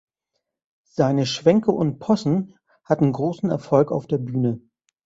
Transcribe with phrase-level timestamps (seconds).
[0.87, 4.59] Seine Schwänke und Possen hatten großen Erfolg auf der Bühne.